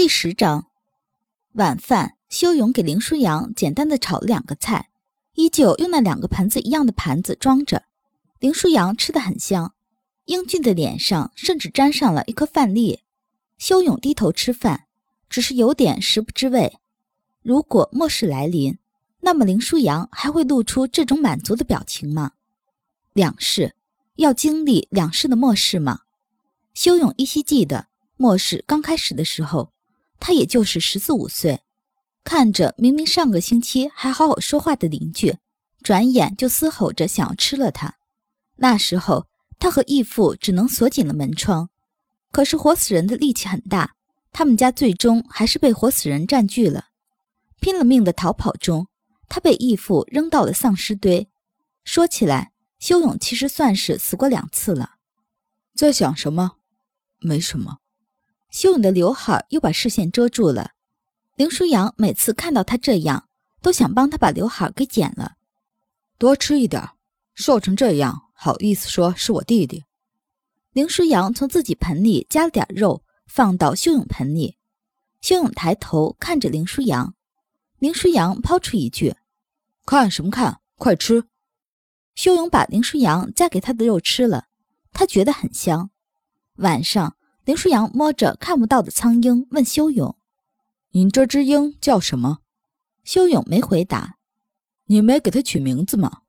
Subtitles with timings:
[0.00, 0.64] 第十章，
[1.52, 4.88] 晚饭，修勇给林舒扬简单的炒了两个菜，
[5.34, 7.82] 依旧用那两个盆子一样的盘子装着。
[8.38, 9.74] 林舒扬吃得很香，
[10.24, 13.00] 英俊的脸上甚至沾上了一颗饭粒。
[13.58, 14.86] 修勇低头吃饭，
[15.28, 16.78] 只是有点食不知味。
[17.42, 18.78] 如果末世来临，
[19.20, 22.32] 那么林舒扬还会露出这种满足的表情吗？
[23.12, 23.74] 两世
[24.14, 26.00] 要经历两世的末世吗？
[26.72, 29.70] 修勇依稀记得末世刚开始的时候。
[30.20, 31.62] 他也就是十四五岁，
[32.22, 35.38] 看着明明上个星期还好好说话的邻居，
[35.82, 37.96] 转眼就嘶吼着想要吃了他。
[38.56, 39.26] 那时候
[39.58, 41.70] 他和义父只能锁紧了门窗，
[42.30, 43.94] 可是活死人的力气很大，
[44.30, 46.88] 他们家最终还是被活死人占据了。
[47.60, 48.86] 拼了命的逃跑中，
[49.28, 51.28] 他被义父扔到了丧尸堆。
[51.84, 54.96] 说起来，修勇其实算是死过两次了。
[55.74, 56.52] 在想什么？
[57.18, 57.79] 没什么。
[58.50, 60.72] 修勇的刘海又把视线遮住了。
[61.36, 63.28] 林舒扬每次看到他这样，
[63.62, 65.36] 都想帮他把刘海给剪了。
[66.18, 66.90] 多吃一点，
[67.34, 69.84] 瘦成这样，好意思说是我弟弟？
[70.72, 74.58] 林舒扬从自己盆里夹了点肉，放到修勇盆里。
[75.20, 77.14] 修勇抬头看着林舒扬，
[77.78, 79.14] 林舒扬抛出一句
[79.86, 80.60] ：“看什么看？
[80.76, 81.24] 快吃！”
[82.16, 84.46] 修勇把林舒扬夹给他的肉吃了，
[84.92, 85.90] 他觉得很香。
[86.56, 87.16] 晚上。
[87.44, 90.16] 林舒扬摸着看不到的苍鹰，问修勇
[90.92, 92.40] ：“你这只鹰叫什么？”
[93.02, 94.18] 修勇没回答。
[94.86, 96.22] “你没给它取名字吗？”“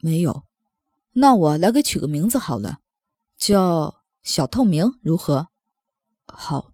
[0.00, 0.44] 没有。
[1.14, 2.78] ”“那我来给取个名字好了，
[3.36, 5.48] 叫小透明，如何
[6.26, 6.72] ？”“好。”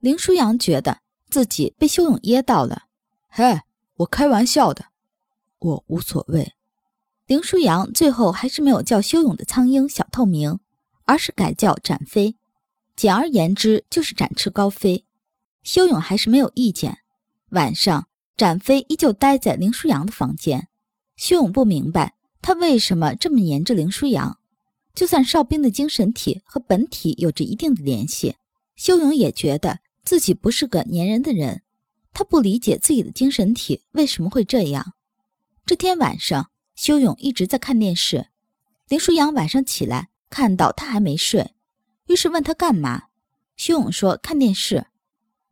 [0.00, 2.84] 林舒扬觉得自己被修勇噎到了。
[3.28, 3.60] “嘿，
[3.96, 4.86] 我开玩笑的，
[5.58, 6.54] 我无所谓。”
[7.26, 10.58] 林舒扬最后还是没有叫修勇的苍鹰小透明，
[11.04, 12.38] 而是改叫展飞。
[13.00, 15.06] 简而言之，就是展翅高飞。
[15.62, 16.98] 修勇还是没有意见。
[17.48, 20.68] 晚上，展飞依旧待在林舒扬的房间。
[21.16, 24.38] 修勇不明白他为什么这么黏着林舒扬。
[24.94, 28.36] 就算哨兵的精神体和本体有着一定的联系，
[28.76, 31.62] 修勇也觉得自己不是个粘人的人。
[32.12, 34.92] 他不理解自己的精神体为什么会这样。
[35.64, 38.26] 这天晚上，修勇一直在看电视。
[38.88, 41.54] 林舒扬晚上起来，看到他还没睡。
[42.10, 43.04] 于是问他干嘛？
[43.56, 44.88] 修勇说看电视。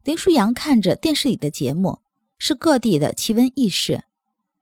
[0.02, 2.00] 林舒扬看着电视里的节目，
[2.36, 4.02] 是各地的奇闻异事。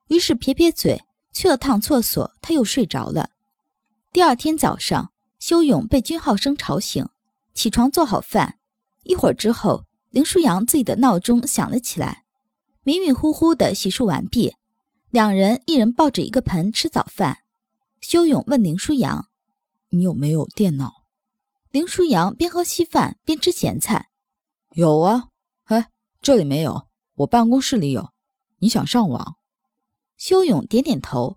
[0.09, 3.31] 于是撇撇嘴，去了趟厕所，他又睡着了。
[4.13, 7.09] 第二天早上，修勇被军号声吵醒，
[7.55, 8.59] 起床做好饭。
[9.05, 12.25] 一会儿之后，林舒扬自己的闹钟响了起来。
[12.83, 14.55] 迷迷糊糊的洗漱完毕，
[15.09, 17.39] 两人一人抱着一个盆吃早饭。
[18.03, 19.29] 修勇问林舒扬
[19.89, 20.96] ：“你有没有电脑？”
[21.77, 24.09] 林舒扬边喝稀饭边吃咸菜，
[24.73, 25.29] 有啊，
[25.65, 25.91] 哎，
[26.23, 28.15] 这里没有，我办公室里有。
[28.61, 29.37] 你想上网？
[30.17, 31.37] 修勇点点头，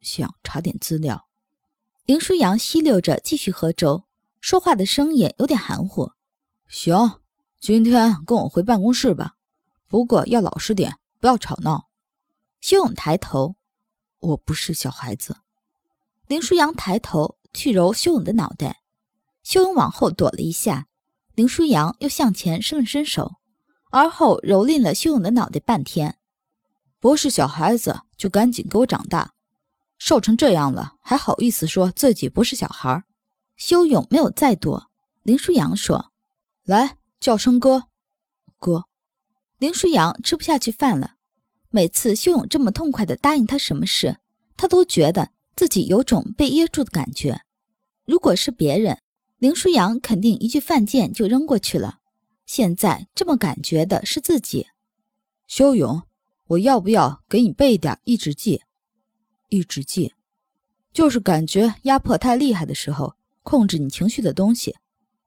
[0.00, 1.26] 想查点资料。
[2.04, 4.04] 林舒扬吸溜着继续喝粥，
[4.40, 6.12] 说话的声音有点含糊。
[6.68, 7.18] 行，
[7.58, 9.34] 今天跟我回办公室吧，
[9.88, 11.88] 不过要老实点，不要吵闹。
[12.60, 13.56] 修勇抬头，
[14.20, 15.38] 我不是小孩子。
[16.28, 18.81] 林舒扬抬头去揉修勇的脑袋。
[19.42, 20.86] 修勇往后躲了一下，
[21.34, 23.36] 林舒扬又向前伸了伸手，
[23.90, 26.18] 而后蹂躏了修勇的脑袋半天。
[27.00, 29.34] 不是小孩子就赶紧给我长大，
[29.98, 33.02] 瘦成这样了还好意思说自己不是小孩？
[33.56, 34.90] 修勇没有再躲，
[35.22, 36.12] 林舒扬说
[36.64, 37.88] ：“来叫声哥，
[38.58, 38.84] 哥。”
[39.58, 41.14] 林舒扬吃不下去饭了。
[41.70, 44.18] 每次修勇这么痛快地答应他什么事，
[44.56, 47.42] 他都觉得自己有种被噎住的感觉。
[48.04, 49.01] 如果是别人，
[49.42, 51.98] 林舒扬肯定一句犯贱就扔过去了。
[52.46, 54.68] 现在这么感觉的是自己。
[55.48, 56.00] 修勇，
[56.46, 58.62] 我要不要给你备点抑制剂？
[59.48, 60.14] 抑制剂，
[60.92, 64.76] 就是感觉压迫太厉害的时候，控制你情绪的东西。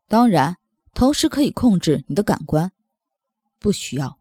[0.08, 0.56] 当然，
[0.94, 2.72] 同时可以控制你的感官。
[3.60, 4.18] 不需要。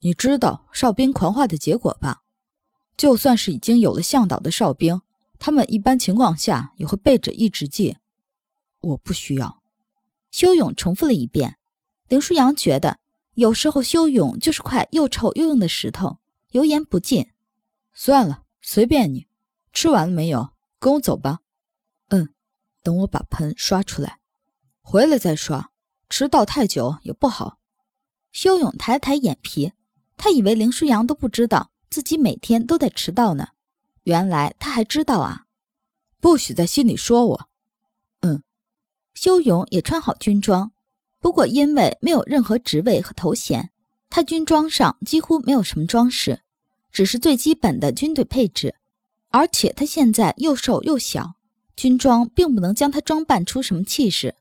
[0.00, 2.22] 你知道哨兵狂化的结果吧？
[2.96, 5.00] 就算是已经有了向导的哨兵，
[5.38, 7.96] 他们一般情况下也会备着抑制剂。
[8.80, 9.62] 我不需要。
[10.30, 11.56] 修勇重复了一遍。
[12.08, 12.98] 林舒扬觉得
[13.34, 16.18] 有时候修勇就是块又臭又硬的石头，
[16.50, 17.30] 油盐不进。
[17.92, 19.26] 算了，随便你。
[19.72, 20.50] 吃完了没有？
[20.78, 21.40] 跟我走吧。
[22.08, 22.28] 嗯，
[22.82, 24.18] 等我把盆刷出来，
[24.80, 25.70] 回来再刷。
[26.08, 27.58] 迟到太久也不好。
[28.32, 29.72] 修勇抬了抬眼皮，
[30.16, 33.48] 他以为林舒扬都不知道自己每天都在迟到呢。
[34.04, 35.46] 原来他还知道啊！
[36.20, 37.49] 不许在心里说我。
[39.14, 40.72] 修勇也穿好军装，
[41.20, 43.70] 不过因为没有任何职位和头衔，
[44.08, 46.40] 他军装上几乎没有什么装饰，
[46.90, 48.74] 只是最基本的军队配置。
[49.28, 51.34] 而且他现在又瘦又小，
[51.76, 54.34] 军装并不能将他装扮出什么气势。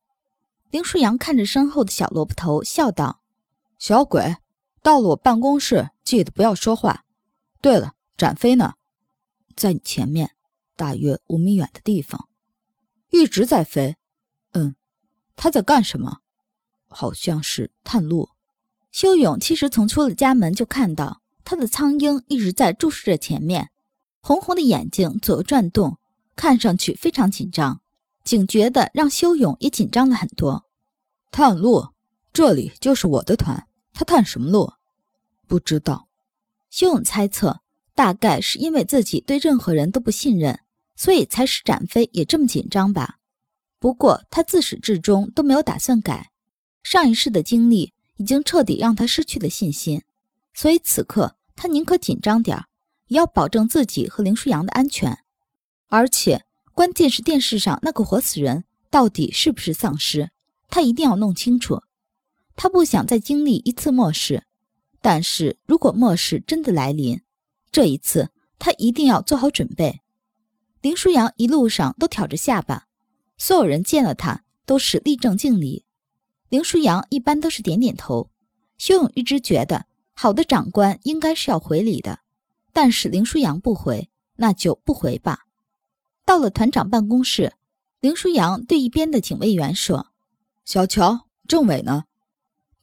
[0.72, 3.22] 林舒扬看着身后的小萝卜头，笑道
[3.78, 4.38] ：“小鬼，
[4.82, 7.06] 到了我办公室，记得不要说话。
[7.62, 8.74] 对了，展飞呢？
[9.56, 10.32] 在你前面，
[10.76, 12.30] 大约五米远的地方，
[13.10, 13.96] 一直在飞。
[14.54, 14.76] 嗯，
[15.36, 16.20] 他在干什么？
[16.88, 18.30] 好像是探路。”
[18.92, 23.70] 修勇其实从出了家门就看到他的苍鹰一直在注视着前面。
[24.22, 25.98] 红红的眼睛左右转动，
[26.36, 27.82] 看上去非常紧张，
[28.24, 30.66] 警觉的让修勇也紧张了很多。
[31.32, 31.90] 探路，
[32.34, 33.68] 这里就是我的团。
[33.94, 34.74] 他探什么路？
[35.48, 36.08] 不知道。
[36.72, 37.62] 修勇猜测，
[37.94, 40.60] 大概是因为自己对任何人都不信任，
[40.96, 43.19] 所以才使展飞也这么紧张吧。
[43.80, 46.32] 不过他自始至终都没有打算改，
[46.84, 50.04] 上一世的经历已经彻底让他失去了信心，
[50.54, 52.66] 所以此刻他宁可紧张点。
[53.08, 55.18] 也要保证自己和林舒扬的安全，
[55.88, 56.46] 而且
[56.76, 60.30] 关键是电视上那个活死人到底是不是丧尸，
[60.70, 61.82] 他一定要弄清楚。
[62.56, 64.44] 他不想再经历一次末世，
[65.02, 67.20] 但是如果末世真的来临，
[67.72, 68.30] 这一次
[68.60, 70.02] 他一定要做好准备。
[70.82, 72.89] 林舒扬一路上都挑着下巴，
[73.40, 75.86] 所有人见了他都是立正敬礼。
[76.50, 78.30] 林舒扬一般都是点点头。
[78.78, 82.20] 修勇一直觉得，好的长官应该是要回礼的。
[82.72, 85.46] 但是林舒扬不回，那就不回吧。
[86.24, 87.54] 到了团长办公室，
[88.00, 90.08] 林舒扬对一边的警卫员说
[90.66, 92.04] ：“小乔，政委呢？”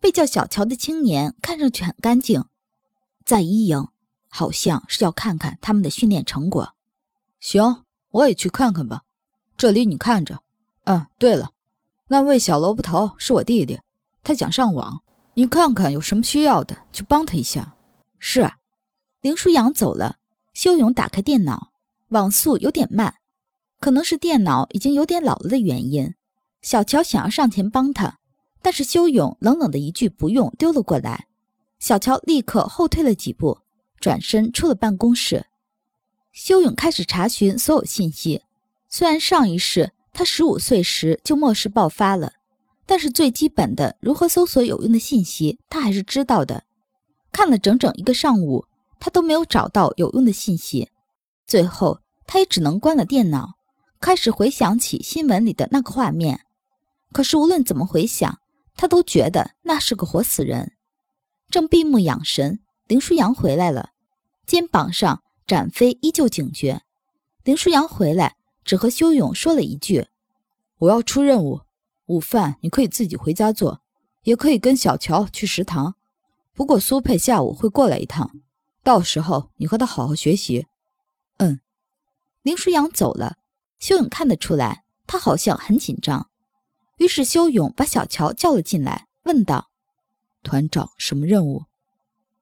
[0.00, 2.44] 被叫小乔的青年看上去很干净，
[3.24, 3.88] 在一营，
[4.28, 6.74] 好像是要看看他们的训练成果。
[7.40, 9.02] 行，我也去看看吧。
[9.56, 10.42] 这里你看着。
[10.86, 11.50] 嗯，对了，
[12.08, 13.80] 那位小萝卜头是我弟弟，
[14.22, 15.02] 他想上网，
[15.34, 17.74] 你看看有什么需要的，就帮他一下。
[18.18, 18.50] 是。
[19.20, 20.18] 林舒扬走了，
[20.54, 21.72] 修勇打开电脑，
[22.10, 23.16] 网速有点慢，
[23.80, 26.14] 可能是电脑已经有点老了的原因。
[26.62, 28.20] 小乔想要上前帮他，
[28.62, 31.26] 但是修勇冷冷的一句“不用”丢了过来。
[31.80, 33.58] 小乔立刻后退了几步，
[33.98, 35.46] 转身出了办公室。
[36.30, 38.44] 修勇开始查询所有信息。
[38.88, 42.32] 虽然上一世他十五岁时就末世爆发了，
[42.86, 46.64] 但是最基本的如何搜索有用的信息，他还是知道的。
[47.30, 48.64] 看了整整一个上午。
[48.98, 50.88] 他都没有找到有用的信息，
[51.46, 53.56] 最后他也只能关了电脑，
[54.00, 56.40] 开始回想起新闻里的那个画面。
[57.12, 58.40] 可是无论怎么回想，
[58.74, 60.72] 他都觉得那是个活死人。
[61.50, 63.90] 正闭目养神，林舒扬回来了，
[64.46, 66.80] 肩膀上展飞依旧警觉。
[67.44, 68.35] 林舒扬回来，
[68.66, 70.08] 只和修勇说了一句
[70.78, 71.60] ：“我要出任务，
[72.06, 73.80] 午饭你可以自己回家做，
[74.24, 75.94] 也可以跟小乔去食堂。
[76.52, 78.40] 不过苏佩下午会过来一趟。”
[78.82, 80.66] 到时候你和他好好学习。
[81.38, 81.60] 嗯，
[82.42, 83.38] 林舒扬走了，
[83.78, 86.28] 修勇看得出来，他好像很紧张。
[86.98, 89.70] 于是修勇把小乔叫了进来，问道
[90.42, 91.64] ：“团长，什么任务？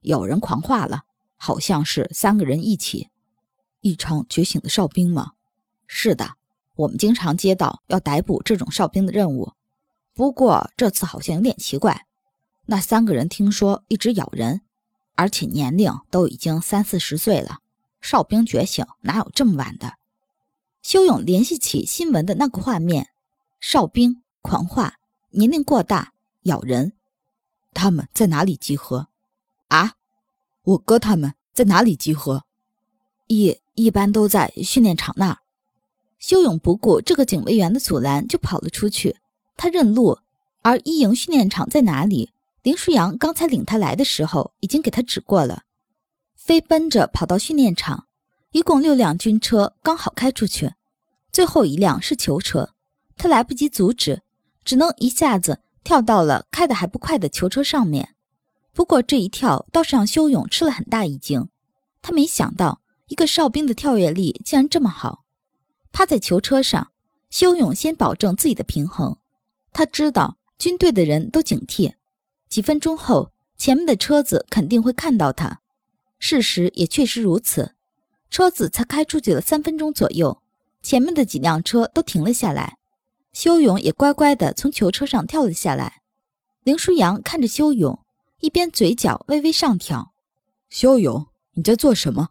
[0.01, 1.05] 有人狂化了，
[1.37, 3.11] 好像是三个人一起，
[3.81, 5.33] 异常觉醒的哨兵吗？
[5.87, 6.35] 是的，
[6.77, 9.53] 我们经常接到要逮捕这种哨兵的任务。
[10.15, 12.07] 不过这次好像有点奇怪，
[12.67, 14.61] 那三个人听说一直咬人。”
[15.17, 17.59] 而且年龄都已经三四十岁了，
[18.01, 19.95] 哨兵觉醒哪有这么晚的？
[20.83, 23.11] 修勇联系起新闻的那个画面，
[23.61, 24.95] 哨兵狂化，
[25.31, 26.95] 年龄过大，咬人，
[27.73, 29.07] 他们在哪里集合？
[29.69, 29.93] 啊，
[30.65, 32.45] 我哥他们在哪里集合？
[33.29, 35.39] 一一般都在训练场那儿。
[36.19, 39.17] 修勇不顾这个警卫员的阻拦，就跑了出去。
[39.57, 40.19] 他认路，
[40.63, 42.33] 而一营训练场在哪里？
[42.63, 45.65] 林舒扬刚才领他来的时候，已经给他指过了。
[46.35, 48.07] 飞奔着跑到训练场，
[48.53, 50.73] 一共六辆军车刚好开出去，
[51.31, 52.71] 最后一辆是囚车，
[53.17, 54.23] 他来不及阻止，
[54.65, 58.15] 只能一下子跳到了开的还不快的囚车上面。
[58.73, 61.49] 不过这一跳倒是让修勇吃了很大一惊，
[62.01, 65.24] 他没想到一个哨兵的跳跃力竟然这么好。
[65.95, 66.91] 趴在囚车上，
[67.31, 69.17] 修勇先保证自己的平衡，
[69.73, 71.95] 他知道军队的人都警惕。
[72.49, 75.61] 几分钟后，前面的车子肯定会看到他。
[76.19, 77.77] 事实也确实如此。
[78.29, 80.43] 车子才开出去了三分钟左右，
[80.83, 82.77] 前面的几辆车都停了下来。
[83.33, 86.03] 修勇也乖乖地从囚车上跳了下来。
[86.65, 88.05] 林舒扬看着修勇，
[88.41, 90.13] 一边嘴角微微上挑
[90.69, 92.31] ：“修勇，你在做什么？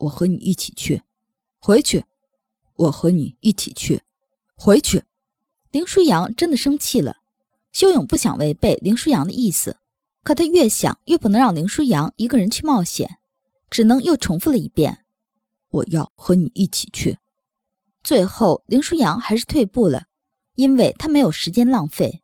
[0.00, 1.00] 我和你一起去，
[1.58, 2.04] 回去。
[2.76, 4.02] 我和你一起去，
[4.54, 5.04] 回去。”
[5.70, 7.18] 林舒扬真的生气了。
[7.72, 9.78] 修勇不想违背林舒扬的意思，
[10.22, 13.18] 可他越想越不能让林舒扬一个人去冒险，
[13.70, 15.04] 只能又重复了一遍
[15.70, 17.18] ：“我要和你一起去。”
[18.04, 20.04] 最后，林舒扬还是退步了，
[20.56, 22.22] 因为他没有时间浪费。